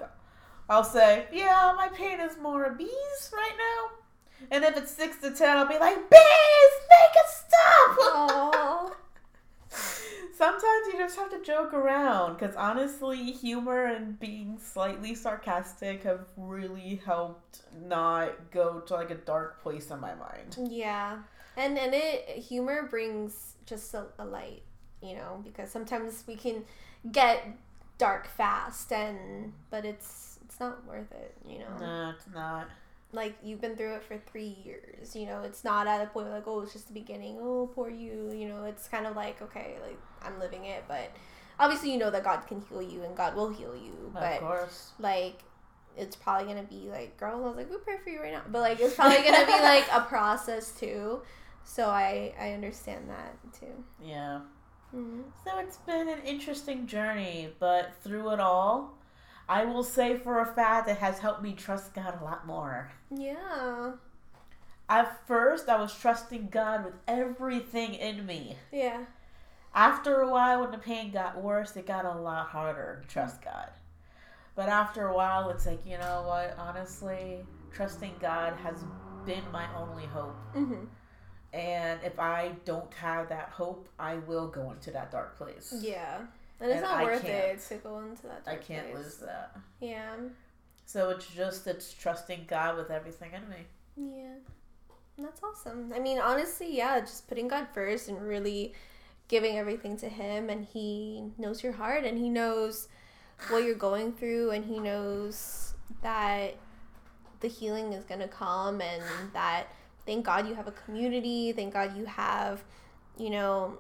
[0.69, 4.47] I'll say, Yeah, my pain is more a bees right now.
[4.51, 8.97] And if it's six to ten, I'll be like, Bees, make it stop!
[10.37, 16.27] Sometimes you just have to joke around because honestly, humor and being slightly sarcastic have
[16.37, 20.57] really helped not go to like a dark place in my mind.
[20.71, 21.19] Yeah,
[21.57, 24.63] and and it humor brings just a, a light,
[25.01, 26.65] you know, because sometimes we can
[27.13, 27.47] get
[27.99, 31.79] dark fast, and but it's it's not worth it, you know.
[31.79, 32.69] No, it's not.
[33.15, 35.43] Like you've been through it for three years, you know.
[35.43, 37.39] It's not at a point like oh, it's just the beginning.
[37.41, 38.65] Oh, poor you, you know.
[38.65, 41.11] It's kind of like okay, like I'm living it, but
[41.59, 44.41] obviously you know that God can heal you and God will heal you, of but
[44.41, 44.93] course.
[44.99, 45.39] like
[45.97, 48.43] it's probably gonna be like girl i was like we pray for you right now
[48.51, 51.21] but like it's probably gonna be like a process too
[51.63, 54.41] so i i understand that too Yeah.
[54.93, 55.21] mm-hmm.
[55.45, 58.99] So it's been an interesting journey, but through it all,
[59.49, 62.91] I will say for a fact it has helped me trust God a lot more.
[63.11, 63.93] yeah
[64.89, 68.57] At first, I was trusting God with everything in me.
[68.73, 69.05] yeah
[69.75, 73.43] After a while, when the pain got worse, it got a lot harder to trust
[73.43, 73.71] God.
[74.57, 76.55] But after a while, it's like, you know what?
[76.59, 77.41] Honestly,
[77.73, 78.85] trusting God has
[79.27, 80.37] been my only hope.
[80.55, 80.85] mm-hmm.
[81.53, 85.75] And if I don't have that hope, I will go into that dark place.
[85.81, 86.19] yeah
[86.65, 89.05] and it's And not I worth it to go into that I can't place.
[89.05, 89.57] lose that.
[89.81, 90.17] yeah
[90.87, 94.13] So it's just it's trusting God with everything in me.
[94.21, 94.35] yeah
[95.17, 98.75] that's awesome i mean honestly yeah just putting god first and really
[99.29, 102.89] giving everything to him and he knows your heart and he knows
[103.49, 106.57] what you're going through and he knows that
[107.41, 109.69] the healing is going to come and that
[110.05, 112.65] thank god you have a community thank god you have
[113.17, 113.79] you know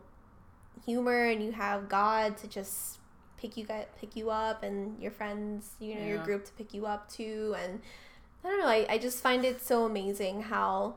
[0.84, 2.98] humor and you have god to just
[3.36, 6.72] pick you guys pick you up and your friends you know your group to pick
[6.74, 7.80] you up too and
[8.44, 10.94] i don't know I, I just find it so amazing how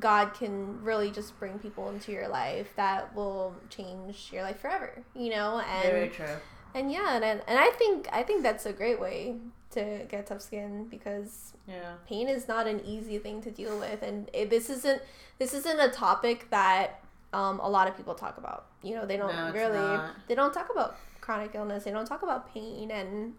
[0.00, 5.04] god can really just bring people into your life that will change your life forever
[5.14, 6.36] you know and Very true.
[6.74, 9.36] and yeah, and, and I think I think that's a great way
[9.70, 11.94] to get tough skin because Yeah.
[12.08, 15.00] pain is not an easy thing to deal with, and it, this isn't
[15.38, 17.03] this isn't a topic that
[17.34, 18.66] um, a lot of people talk about.
[18.82, 20.14] You know, they don't No, really not.
[20.28, 21.84] they don't talk about chronic illness.
[21.84, 23.34] They don't talk about pain and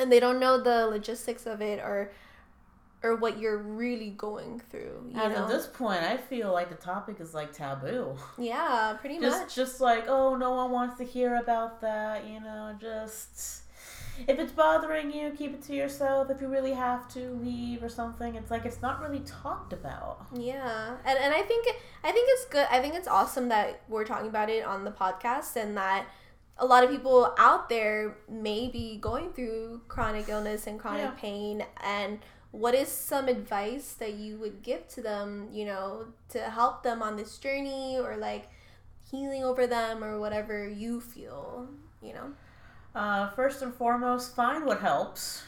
[0.00, 2.10] and they don't know the logistics of it or
[3.02, 5.10] or what you're really going through.
[5.12, 8.16] You As know, at this point, I feel like the topic is like taboo.
[8.38, 9.54] yeah, pretty Just, much.
[9.54, 12.26] just like, oh, no one wants to hear about that.
[12.26, 13.63] You know, just
[14.26, 16.30] if it's bothering you, keep it to yourself.
[16.30, 20.26] If you really have to leave or something, it's like it's not really talked about.
[20.34, 21.66] Yeah, and and I think
[22.02, 22.66] I think it's good.
[22.70, 26.06] I think it's awesome that we're talking about it on the podcast and that
[26.58, 31.10] a lot of people out there may be going through chronic illness and chronic Yeah.
[31.16, 31.64] pain.
[31.82, 32.20] And
[32.52, 35.48] what is some advice that you would give to them?
[35.50, 38.48] You know, to help them on this journey or like
[39.10, 41.68] healing over them or whatever you feel.
[42.00, 42.32] You know.
[42.94, 45.42] Uh, first and foremost, find what helps.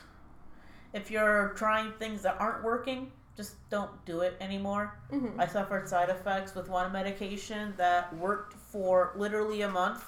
[0.92, 4.98] If you're trying things that aren't working, just don't do it anymore.
[5.10, 10.04] hmm I suffered side effects with one medication that worked for literally a month,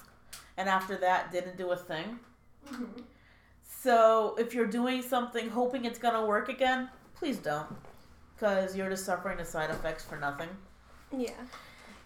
[0.57, 2.19] and after that, didn't do a thing.
[3.63, 7.69] So, if you're doing something hoping it's gonna work again, please don't.
[8.35, 10.49] Because you're just suffering the side effects for nothing.
[11.17, 11.33] Yeah.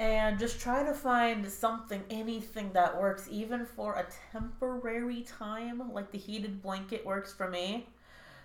[0.02, 6.10] And just try to find something, anything that works, even for a temporary time, like
[6.10, 7.86] the heated blanket works for me.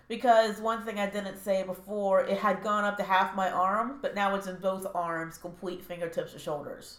[0.06, 3.98] Because one thing I didn't say before, it had gone up to half my arm,
[4.00, 6.98] but now it's in both arms, complete fingertips to shoulders.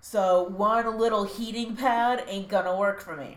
[0.00, 3.36] So one little heating pad ain't gonna work for me.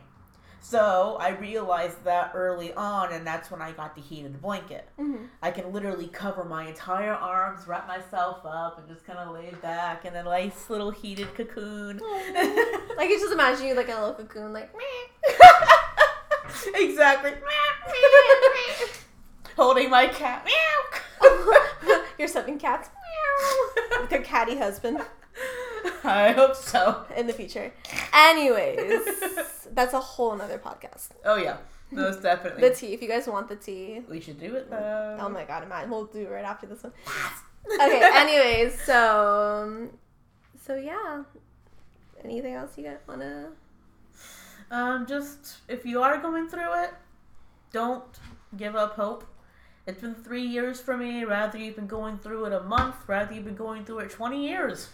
[0.65, 4.87] So I realized that early on, and that's when I got the heated blanket.
[4.97, 9.33] hmm I can literally cover my entire arms, wrap myself up, and just kind of
[9.33, 11.99] lay back in a nice little heated cocoon.
[12.95, 14.73] Like you just imagine you like in a little cocoon, like.
[14.75, 14.83] Me.
[16.75, 17.33] Exactly.
[19.55, 20.47] Holding my cat.
[22.17, 22.89] You're seven cats
[23.99, 25.01] with your catty husband
[26.03, 27.05] I hope so.
[27.15, 27.71] in the future.
[28.13, 29.01] Anyways,
[29.73, 31.09] that's a whole nother podcast.
[31.25, 31.57] Oh yeah,
[31.91, 32.67] most definitely.
[32.67, 34.01] The tea, if you guys want the tea.
[34.09, 35.17] we should do it though.
[35.19, 36.93] Oh my god, imagine we'll do it right after this one.
[37.73, 39.89] Okay, anyways, so
[40.65, 41.23] so yeah.
[42.23, 43.49] Anything else you guys wanna
[44.71, 46.91] Um, just if you are going through it,
[47.73, 48.03] don't
[48.55, 49.25] give up hope.
[49.85, 51.25] It's been three years for me.
[51.25, 52.95] Rather you've been going through it a month.
[53.07, 54.89] Rather you've been going through it twenty years.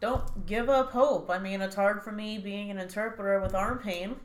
[0.00, 1.30] Don't give up hope.
[1.30, 4.16] I mean, it's hard for me being an interpreter with arm pain.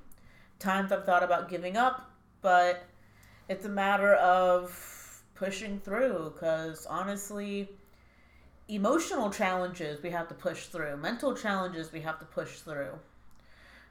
[0.57, 2.09] Times I've thought about giving up,
[2.41, 2.83] but
[3.49, 6.31] it's a matter of pushing through.
[6.33, 7.69] Because honestly,
[8.69, 10.95] emotional challenges we have to push through.
[10.97, 12.97] Mental challenges we have to push through.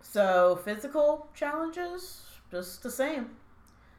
[0.01, 3.31] So physical challenges, just the same.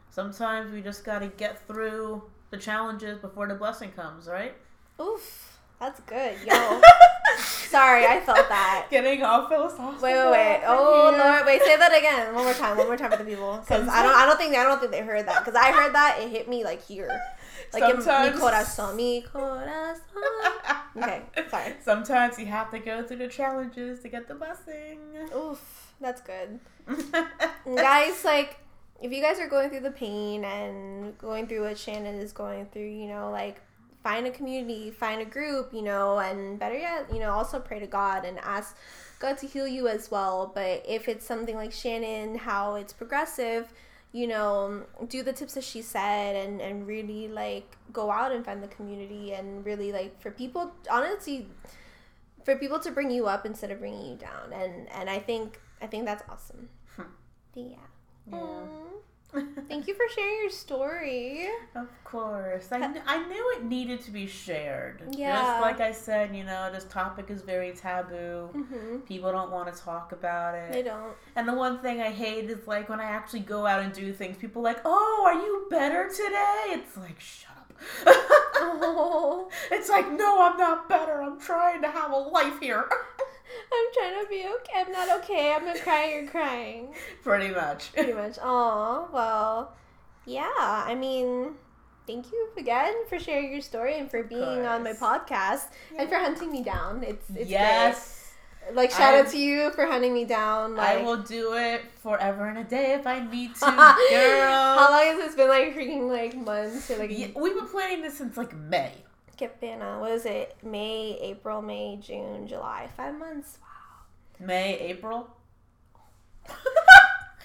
[0.09, 4.55] Sometimes we just gotta get through the challenges before the blessing comes, right?
[5.01, 6.81] Oof, that's good, yo.
[7.37, 8.87] Sorry, I felt that.
[8.89, 10.01] Getting all philosophical.
[10.01, 10.61] Wait, wait, wait.
[10.65, 11.19] Oh here.
[11.19, 11.61] Lord, wait.
[11.63, 12.33] Say that again.
[12.33, 12.77] One more time.
[12.77, 14.15] One more time for the people, because I don't.
[14.15, 14.55] I don't think.
[14.55, 15.43] I don't think they heard that.
[15.43, 17.19] Because I heard that it hit me like here,
[17.73, 19.99] like in mi corazón, mi corazón.
[20.97, 21.75] Okay, sorry.
[21.83, 24.99] Sometimes you have to go through the challenges to get the blessing.
[25.35, 26.59] Oof, that's good.
[27.65, 28.57] guys, like,
[29.01, 32.67] if you guys are going through the pain and going through what Shannon is going
[32.67, 33.59] through, you know, like,
[34.05, 37.79] find a community, find a group, you know, and better yet, you know, also pray
[37.79, 38.77] to God and ask
[39.17, 40.51] God to heal you as well.
[40.53, 43.73] But if it's something like Shannon, how it's progressive,
[44.11, 48.45] you know, do the tips that she said and, and really, like, go out and
[48.45, 51.47] find the community and really, like, for people, honestly,
[52.43, 54.53] for people to bring you up instead of bringing you down.
[54.53, 56.69] And, and I think, I think that's awesome.
[56.95, 57.09] Hmm.
[57.55, 57.77] But yeah.
[58.31, 58.59] Yeah.
[59.67, 61.47] Thank you for sharing your story.
[61.75, 62.71] Of course.
[62.71, 65.01] I, kn- I knew it needed to be shared.
[65.11, 65.41] Yeah.
[65.41, 68.49] Just like I said, you know, this topic is very taboo.
[68.53, 70.71] hmm People don't want to talk about it.
[70.71, 71.13] They don't.
[71.35, 74.13] And the one thing I hate is like when I actually go out and do
[74.13, 77.75] things, people are like, "Oh, are you better today?" It's like, shut up.
[78.57, 81.21] Oh, it's like, no, I'm not better.
[81.21, 82.87] I'm trying to have a life here.
[83.75, 84.81] I'm trying to be okay.
[84.81, 85.53] I'm not okay.
[85.53, 86.11] I'm not crying.
[86.11, 86.93] You're crying.
[87.23, 87.91] Pretty much.
[87.93, 88.37] Pretty much.
[88.41, 89.73] Oh well,
[90.25, 90.49] yeah.
[90.57, 91.55] I mean,
[92.07, 96.15] thank you again for sharing your story and for being on my podcast and for
[96.15, 97.03] hunting me down.
[97.03, 98.33] It's it's yes.
[98.63, 98.75] great.
[98.75, 100.75] Like shout out to you for hunting me down.
[100.75, 103.71] Like, I will do it forever and a day if I need to, girl.
[103.71, 105.49] How long has this been?
[105.49, 108.91] Like freaking like months or like Yeah, we've been planning this since like May.
[109.37, 109.99] Que pena.
[109.99, 110.55] What is it?
[110.63, 112.89] May, April, May, June, July.
[112.95, 113.59] Five months.
[114.39, 115.29] May, April.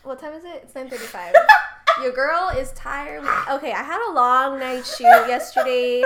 [0.02, 0.62] What time is it?
[0.64, 1.34] It's nine thirty-five.
[2.02, 3.22] Your girl is tired.
[3.50, 6.02] Okay, I had a long night shoot yesterday.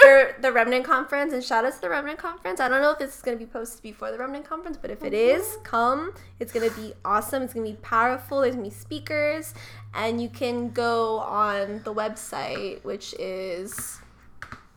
[0.00, 2.58] for the Remnant Conference and shout out to the Remnant Conference.
[2.60, 4.90] I don't know if this is going to be posted before the Remnant Conference, but
[4.90, 5.62] if it is, mm-hmm.
[5.62, 6.14] come.
[6.40, 7.42] It's going to be awesome.
[7.42, 8.40] It's going to be powerful.
[8.40, 9.52] There's going to be speakers.
[9.92, 14.00] And you can go on the website, which is.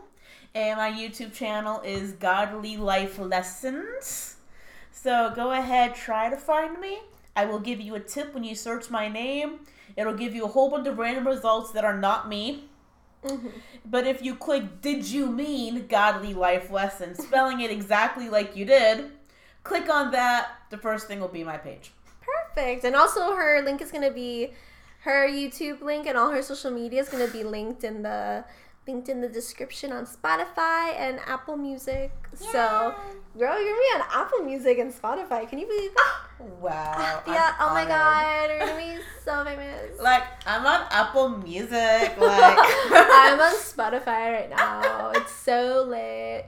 [0.56, 4.38] and my YouTube channel is Godly Life Lessons.
[4.90, 6.98] So go ahead, try to find me.
[7.36, 9.60] I will give you a tip when you search my name.
[9.96, 12.64] It'll give you a whole bunch of random results that are not me.
[13.22, 13.52] Mhm.
[13.84, 18.64] But if you click Did You Mean Godly Life Lessons, spelling it exactly like you
[18.64, 19.12] did,
[19.66, 20.50] click on that.
[20.70, 21.92] The first thing will be my page.
[22.20, 22.84] Perfect.
[22.84, 24.52] And also her link is gonna be
[25.00, 28.44] her YouTube link and all her social media is gonna be linked in the
[28.86, 32.12] linked in the description on Spotify and Apple Music.
[32.34, 32.94] So
[33.36, 35.48] girl, you're gonna be on Apple Music and Spotify.
[35.48, 36.14] Can you believe that?
[36.60, 37.22] Wow.
[37.26, 39.98] yeah, I'm oh my god, you're gonna be so famous.
[39.98, 41.72] Like, I'm on Apple Music.
[42.18, 45.12] Like, I'm on Spotify right now.
[45.14, 46.46] It's so lit.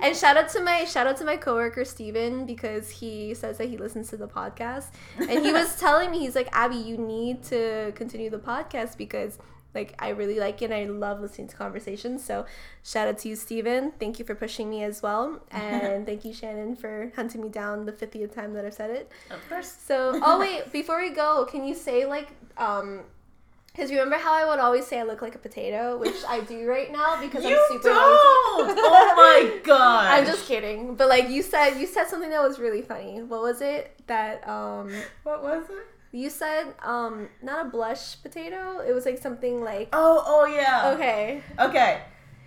[0.00, 3.68] And shout out to my shout out to my coworker Steven because he says that
[3.68, 4.92] he listens to the podcast.
[5.18, 9.38] And he was telling me he's like, Abby, you need to continue the podcast because
[9.74, 12.24] like I really like it and I love listening to conversations.
[12.24, 12.46] So
[12.84, 13.92] shout out to you, Stephen.
[13.98, 15.40] Thank you for pushing me as well.
[15.50, 19.10] And thank you, Shannon, for hunting me down the 50th time that I've said it.
[19.30, 19.76] of course.
[19.86, 23.00] So, oh wait, before we go, can you say like, um,
[23.72, 26.64] because remember how I would always say I look like a potato, which I do
[26.68, 28.68] right now because You I'm super don't!
[28.68, 28.80] lazy.
[28.84, 30.04] oh my god!
[30.14, 33.20] I'm just kidding, but like you said, you said something that was really funny.
[33.24, 34.92] What was it that um
[35.24, 35.86] What was it?
[36.18, 36.74] You said?
[36.82, 38.80] Um, not a blush potato.
[38.86, 40.92] It was like something like Oh, oh yeah.
[40.94, 42.02] okay, Okay.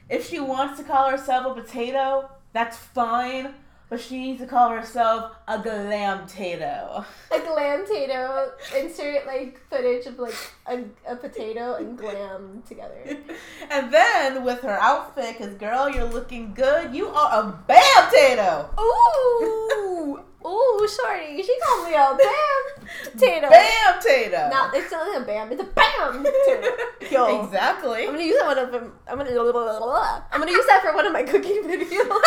[0.10, 3.54] If she wants to call herself a potato, that's fine.
[3.90, 7.06] But she needs to call herself a glam tato.
[7.32, 8.52] a glam potato.
[8.78, 10.36] Insert like footage of like
[10.68, 13.18] a, a potato and glam together.
[13.72, 16.94] and then with her outfit, because girl, you're looking good.
[16.94, 18.70] You are a bam tato.
[18.78, 23.50] Ooh, ooh, shorty, she called me a bam potato.
[23.50, 24.50] Bam tato.
[24.50, 26.68] Not it's not a bam, it's a bam potato.
[27.10, 27.46] Yo.
[27.46, 28.04] exactly.
[28.04, 28.92] I'm gonna use that one of them.
[29.08, 32.22] I'm gonna I'm gonna use that for one of my cooking videos.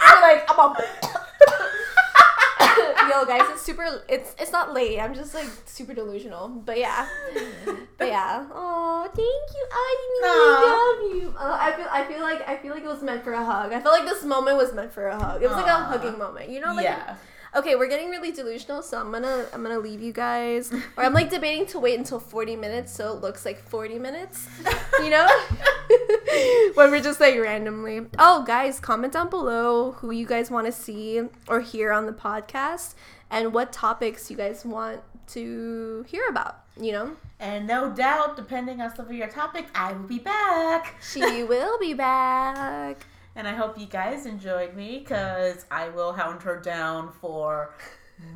[0.00, 0.76] I'm like I'm a
[3.10, 5.00] Yo guys, it's super it's it's not late.
[5.00, 6.48] I'm just like super delusional.
[6.48, 7.08] But yeah.
[7.98, 8.46] But yeah.
[8.52, 9.18] Oh, thank
[9.54, 9.66] you.
[9.72, 11.34] I love you.
[11.36, 13.72] Uh, I feel I feel like I feel like it was meant for a hug.
[13.72, 15.42] I felt like this moment was meant for a hug.
[15.42, 16.50] It was like a hugging moment.
[16.50, 17.16] You know like yeah.
[17.54, 20.72] Okay, we're getting really delusional, so I'm gonna I'm gonna leave you guys.
[20.96, 24.48] Or I'm like debating to wait until 40 minutes so it looks like 40 minutes.
[25.00, 25.26] You know?
[26.74, 28.06] when we're just like randomly.
[28.18, 32.12] Oh, guys, comment down below who you guys want to see or hear on the
[32.12, 32.94] podcast
[33.30, 37.16] and what topics you guys want to hear about, you know?
[37.38, 40.96] And no doubt, depending on some of your topics, I will be back.
[41.00, 43.06] She will be back.
[43.36, 47.74] And I hope you guys enjoyed me because I will hound her down for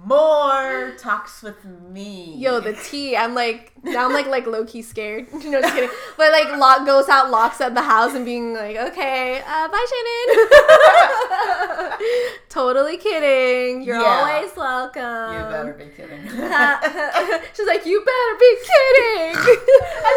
[0.04, 2.34] more talks with me.
[2.36, 3.16] Yo, the tea.
[3.16, 5.26] I'm like now I'm like like low key scared.
[5.32, 5.90] no, just kidding.
[6.16, 9.86] But like lock goes out, locks at the house, and being like, okay, uh, bye,
[9.90, 10.38] Shannon.
[12.48, 13.82] totally kidding.
[13.82, 14.06] You're Yeah.
[14.06, 15.34] always welcome.
[15.34, 16.22] you better be kidding.
[17.54, 19.36] She's like, you better be kidding.
[19.36, 19.38] I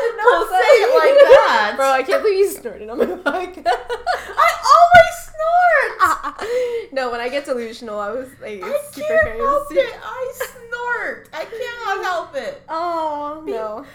[0.03, 1.73] did not say it like that.
[1.77, 1.87] bro.
[1.91, 3.67] I can't believe you snorted on my podcast.
[3.67, 5.91] I always snort.
[6.93, 9.99] no, when I get delusional, I was like I super can't help it.
[10.03, 11.29] I snort.
[11.33, 12.61] I cannot help it.
[12.69, 13.85] Oh no.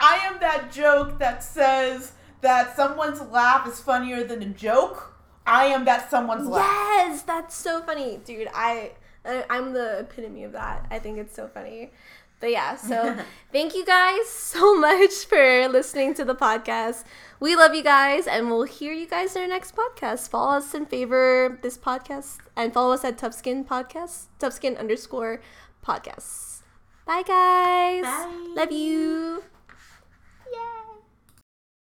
[0.00, 5.14] I am that joke that says that someone's laugh is funnier than a joke.
[5.46, 6.64] I am that someone's laugh.
[6.64, 8.48] Yes, that's so funny, dude.
[8.54, 8.92] I
[9.24, 10.86] I'm the epitome of that.
[10.90, 11.92] I think it's so funny.
[12.44, 13.16] But yeah, so
[13.52, 17.04] thank you guys so much for listening to the podcast.
[17.40, 20.28] We love you guys, and we'll hear you guys in our next podcast.
[20.28, 25.40] Follow us and favor this podcast, and follow us at Toughskin Podcast, Toughskin underscore
[25.82, 26.60] podcasts.
[27.06, 28.02] Bye, guys.
[28.02, 28.52] Bye.
[28.54, 29.44] Love you.